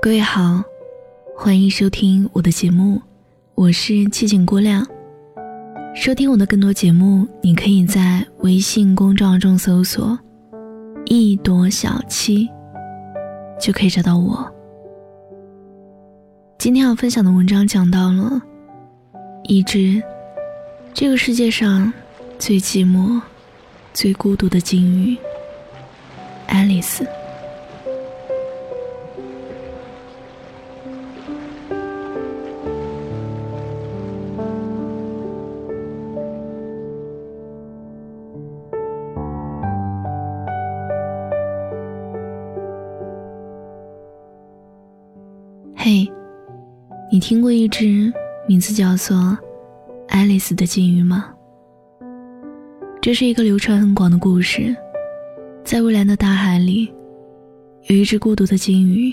[0.00, 0.62] 各位好，
[1.36, 3.02] 欢迎收听我的节目，
[3.56, 4.86] 我是七景郭亮。
[5.92, 10.16] 收听我的更多节目，你可以在微信公众号中搜索
[11.06, 12.48] “一朵小七”，
[13.60, 14.48] 就可以找到我。
[16.58, 18.40] 今天要分享的文章讲到了
[19.44, 20.00] 一只
[20.94, 21.92] 这个世界上
[22.38, 23.20] 最寂寞、
[23.92, 25.18] 最孤独的鲸鱼——
[26.46, 27.04] 爱丽丝。
[47.18, 48.12] 你听过一只
[48.46, 49.36] 名字叫做
[50.06, 51.34] 爱丽丝的鲸鱼吗？
[53.02, 54.72] 这是一个流传很广的故事。
[55.64, 56.88] 在蔚蓝的大海里，
[57.88, 59.12] 有一只孤独的鲸鱼，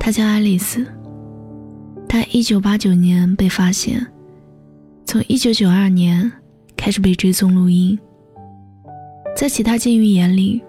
[0.00, 0.84] 它叫爱丽丝。
[2.08, 4.04] 它一九八九年被发现，
[5.04, 6.28] 从一九九二年
[6.76, 7.96] 开始被追踪录音。
[9.36, 10.60] 在其他鲸鱼眼里，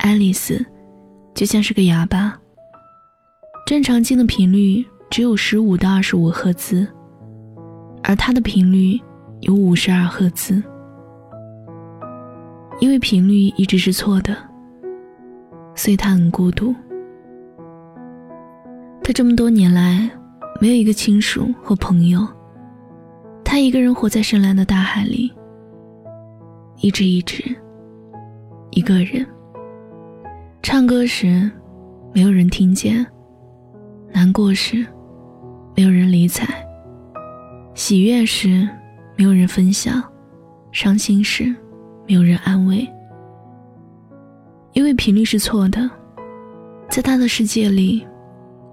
[0.00, 0.62] 爱丽丝
[1.32, 2.38] 就像是个哑巴。
[3.66, 4.84] 正常鲸的频率。
[5.16, 6.86] 只有十五到二十五赫兹，
[8.02, 9.00] 而它的频率
[9.40, 10.62] 有五十二赫兹。
[12.80, 14.36] 因为频率一直是错的，
[15.74, 16.74] 所以他很孤独。
[19.02, 20.06] 他这么多年来
[20.60, 22.20] 没有一个亲属或朋友，
[23.42, 25.32] 他一个人活在深蓝的大海里，
[26.82, 27.42] 一直一直
[28.70, 29.26] 一个人。
[30.62, 31.50] 唱歌时
[32.12, 33.06] 没有人听见，
[34.12, 34.86] 难过时。
[35.76, 36.46] 没有人理睬，
[37.74, 38.66] 喜悦时
[39.14, 40.02] 没有人分享，
[40.72, 41.54] 伤心时
[42.08, 42.88] 没有人安慰。
[44.72, 45.90] 因为频率是错的，
[46.88, 48.06] 在他的世界里，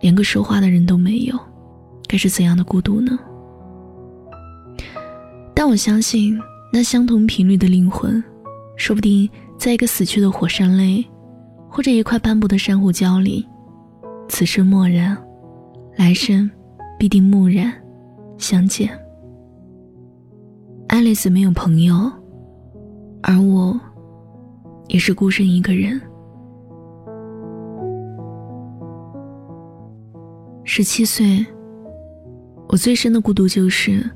[0.00, 1.38] 连个说话的人都没有，
[2.08, 3.18] 该是怎样的孤独呢？
[5.54, 6.40] 但我相信，
[6.72, 8.24] 那相同频率的灵魂，
[8.78, 9.28] 说不定
[9.58, 11.06] 在一个死去的火山内，
[11.68, 13.46] 或者一块斑驳的珊瑚礁里，
[14.30, 15.14] 此生默然，
[15.96, 16.50] 来生。
[16.98, 17.72] 必定蓦然
[18.38, 18.88] 相见。
[20.88, 22.10] 爱丽丝没有朋友，
[23.22, 23.78] 而我
[24.88, 26.00] 也是孤身一个人。
[30.64, 31.44] 十七岁，
[32.68, 34.08] 我最深的孤独就是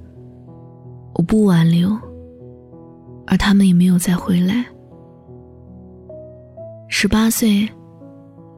[1.14, 1.91] 我不挽留，
[3.26, 4.64] 而他们也没有再回来。
[6.88, 7.68] 十八岁，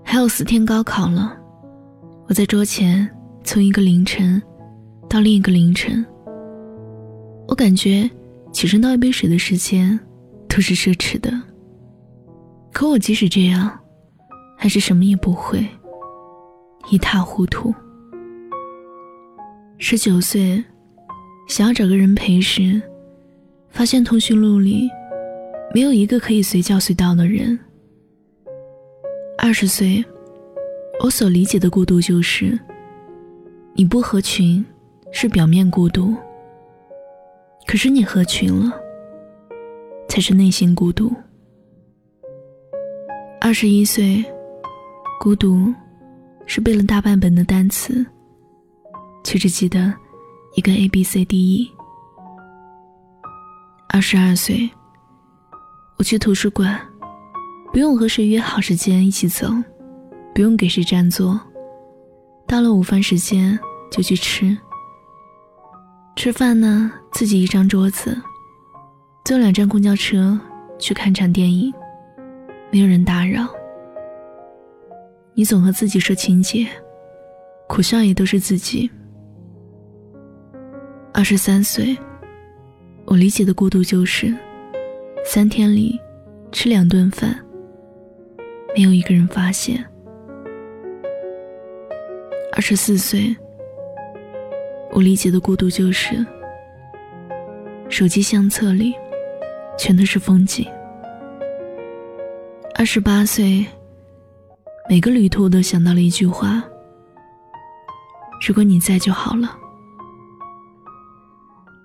[0.04, 1.36] 还有四天高考了，
[2.28, 3.08] 我在桌前。
[3.44, 4.40] 从一个凌晨
[5.08, 6.04] 到另一个凌晨，
[7.48, 8.08] 我感觉
[8.52, 9.98] 起身倒一杯水的时间
[10.48, 11.30] 都是奢侈的。
[12.72, 13.78] 可我即使这样，
[14.56, 15.66] 还是什么也不会，
[16.88, 17.74] 一塌糊涂。
[19.76, 20.64] 十九岁，
[21.48, 22.80] 想要找个人陪时，
[23.70, 24.88] 发现通讯录里
[25.74, 27.58] 没有一个可以随叫随到的人。
[29.36, 30.02] 二十岁，
[31.02, 32.58] 我所理解的孤独就是。
[33.74, 34.64] 你不合群，
[35.12, 36.14] 是表面孤独；
[37.66, 38.70] 可是你合群了，
[40.08, 41.10] 才是内心孤独。
[43.40, 44.22] 二十一岁，
[45.18, 45.72] 孤独
[46.46, 48.04] 是背了大半本的单词，
[49.24, 49.92] 却只记得
[50.54, 51.72] 一个 A B C D E。
[53.88, 54.70] 二十二岁，
[55.96, 56.78] 我去图书馆，
[57.72, 59.48] 不用和谁约好时间一起走，
[60.34, 61.40] 不用给谁占座。
[62.52, 63.58] 到了午饭时间
[63.90, 64.54] 就去吃。
[66.14, 68.14] 吃饭呢，自己一张桌子，
[69.24, 70.38] 坐两站公交车
[70.78, 71.72] 去看场电影，
[72.70, 73.48] 没有人打扰。
[75.32, 76.68] 你总和自己说情节，
[77.70, 78.90] 苦笑也都是自己。
[81.14, 81.96] 二十三岁，
[83.06, 84.30] 我理解的孤独就是，
[85.24, 85.98] 三天里
[86.52, 87.34] 吃两顿饭，
[88.76, 89.82] 没有一个人发现。
[92.54, 93.34] 二十四岁，
[94.92, 96.24] 我理解的孤独就是，
[97.88, 98.92] 手机相册里
[99.78, 100.66] 全都是风景。
[102.74, 103.64] 二十八岁，
[104.86, 106.62] 每个旅途都想到了一句话：
[108.46, 109.56] 如果你在就好了。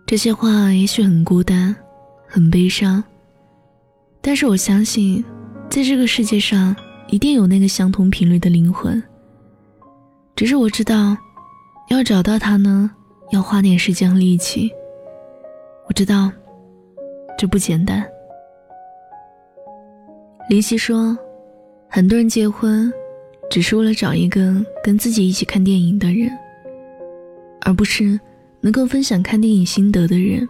[0.05, 1.73] 这些话也许很孤单，
[2.27, 3.01] 很悲伤，
[4.19, 5.23] 但是我相信，
[5.69, 6.75] 在这个世界上，
[7.07, 9.01] 一定有那个相同频率的灵魂。
[10.37, 11.17] 只是我知道，
[11.89, 12.91] 要找到他呢，
[13.31, 14.71] 要花点时间和力气。
[15.87, 16.31] 我知道，
[17.35, 18.07] 这不简单。
[20.47, 21.17] 林夕说
[21.89, 22.93] ：“很多人结婚，
[23.49, 26.29] 只是为了找一个跟自己一起看电影的人，
[27.61, 28.19] 而不是
[28.61, 30.47] 能够分享看电影心得的人。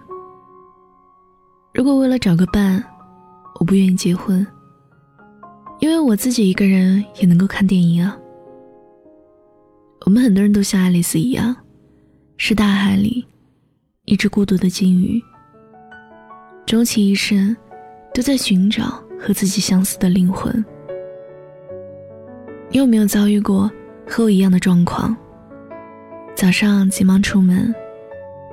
[1.74, 2.83] 如果为了找个伴，
[3.57, 4.45] 我不愿意结婚，
[5.80, 8.19] 因为我自己一个人也能够看电影啊。
[10.07, 11.54] 我们很多人都像爱丽丝一样，
[12.38, 13.27] 是大海里
[14.06, 15.21] 一只孤独的鲸鱼，
[16.65, 17.54] 终其一生
[18.13, 20.63] 都在寻找。”和自己相似的灵魂，
[22.69, 23.69] 你有没有遭遇过
[24.07, 25.18] 和我一样的状况？
[26.36, 27.74] 早上急忙出门，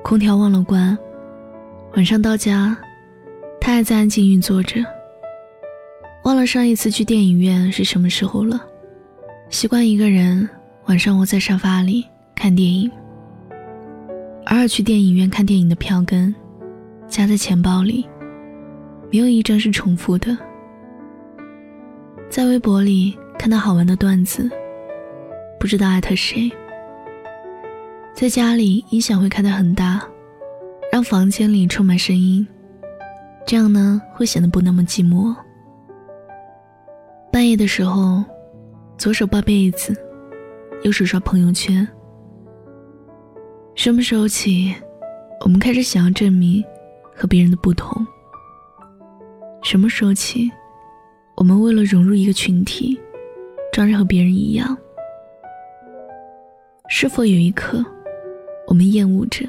[0.02, 0.96] 空调忘了关，
[1.94, 2.74] 晚上到家，
[3.60, 4.82] 他还在安静运作着。
[6.24, 8.66] 忘了上一次去电影院是什么时候了，
[9.50, 10.48] 习惯一个人
[10.86, 12.04] 晚上窝在沙发里
[12.34, 12.90] 看电影，
[14.46, 16.32] 偶尔去电影院看电影的票根，
[17.08, 18.06] 夹在钱包里，
[19.10, 20.36] 没有一张是重复的。
[22.28, 24.50] 在微博里看到好玩的段子，
[25.58, 26.52] 不知道艾特谁。
[28.12, 30.02] 在家里音响会开得很大，
[30.92, 32.46] 让房间里充满声音，
[33.46, 35.34] 这样呢会显得不那么寂寞。
[37.32, 38.22] 半夜的时候，
[38.98, 39.96] 左手抱被子，
[40.84, 41.86] 右手刷朋友圈。
[43.74, 44.74] 什么时候起，
[45.40, 46.62] 我们开始想要证明
[47.16, 48.06] 和别人的不同？
[49.62, 50.50] 什么时候起？
[51.38, 53.00] 我们为了融入一个群体，
[53.72, 54.76] 装着和别人一样。
[56.90, 57.82] 是否有一刻，
[58.68, 59.48] 我们厌恶着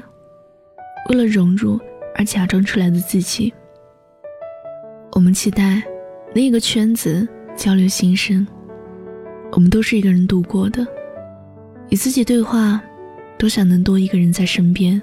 [1.10, 1.78] 为了融入
[2.14, 3.52] 而假装出来的自己？
[5.12, 5.82] 我们期待
[6.32, 8.46] 另一个圈子交流心声。
[9.52, 10.84] 我们都是一个人度过的，
[11.88, 12.80] 与自己对话，
[13.38, 15.00] 多想能多一个人在身边，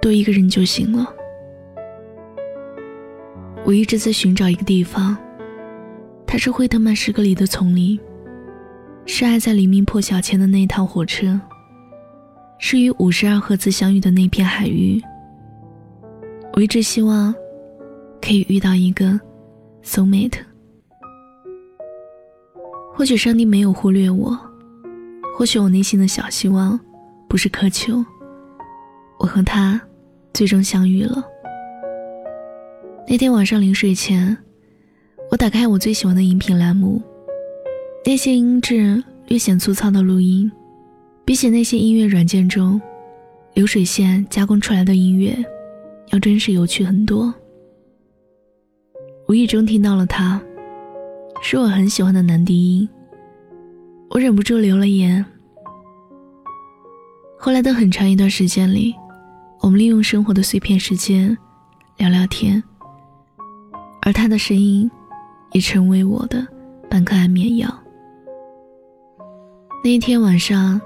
[0.00, 1.12] 多一个人就行了。
[3.64, 5.16] 我一直在寻找一个地方。
[6.26, 7.98] 它是惠特曼诗歌里的丛林，
[9.06, 11.40] 是爱在黎明破晓前的那趟火车，
[12.58, 15.00] 是与五十二赫兹相遇的那片海域。
[16.54, 17.32] 我一直希望
[18.20, 19.20] 可以遇到一个
[19.84, 20.38] soul mate。
[22.92, 24.36] 或许上帝没有忽略我，
[25.36, 26.78] 或许我内心的小希望
[27.28, 28.04] 不是苛求，
[29.18, 29.80] 我和他
[30.32, 31.22] 最终相遇了。
[33.08, 34.36] 那天晚上临睡前。
[35.30, 37.02] 我打开我最喜欢的音频栏目，
[38.04, 40.52] 那些音质略显粗糙的录音，
[41.24, 42.80] 比起那些音乐软件中
[43.54, 45.34] 流水线加工出来的音乐，
[46.12, 47.34] 要真实有趣很多。
[49.26, 50.40] 无意中听到了他，
[51.42, 52.88] 是我很喜欢的男低音，
[54.10, 55.24] 我忍不住留了言。
[57.38, 58.94] 后来的很长一段时间里，
[59.60, 61.36] 我们利用生活的碎片时间
[61.96, 62.62] 聊聊天，
[64.02, 64.90] 而他的声音。
[65.54, 66.44] 也成为我的
[66.90, 67.72] 半颗安眠药。
[69.84, 70.80] 那一天晚上，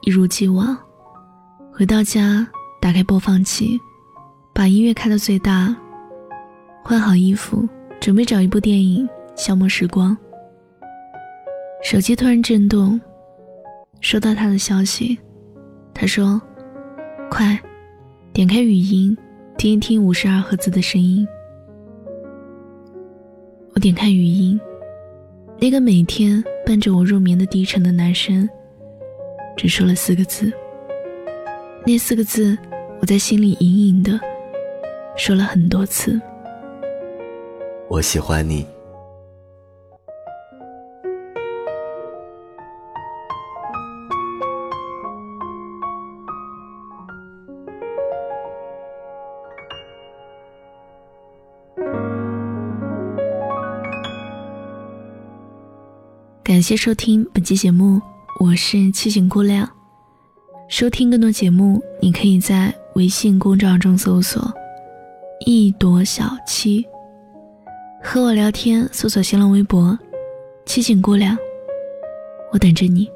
[0.00, 0.74] 一如既往，
[1.70, 2.46] 回到家，
[2.80, 3.78] 打开播放器，
[4.54, 5.76] 把音乐开到最大，
[6.82, 7.68] 换好衣服，
[8.00, 9.06] 准备找一部电影
[9.36, 10.16] 消磨时光。
[11.84, 12.98] 手机突然震动，
[14.00, 15.18] 收到他的消息，
[15.92, 16.40] 他说
[17.30, 17.60] ：“快，
[18.32, 19.14] 点开语音，
[19.58, 21.28] 听一听五十二赫兹的声音。”
[23.76, 24.58] 我点开语音，
[25.60, 28.48] 那个每天伴着我入眠的低沉的男生，
[29.54, 30.50] 只说了四个字。
[31.84, 32.56] 那四个字，
[33.02, 34.18] 我在心里隐隐的
[35.18, 36.18] 说了很多次。
[37.88, 38.66] 我喜欢你。
[56.44, 57.98] 感谢收听本期节目，
[58.38, 59.66] 我是七情姑娘。
[60.68, 64.52] 收听更多节目，你可以在微信公众号中搜索
[65.46, 66.84] “一朵小七”，
[68.04, 69.98] 和我聊天，搜索新浪微博
[70.66, 71.34] “七情姑娘”，
[72.52, 73.08] 我等着你。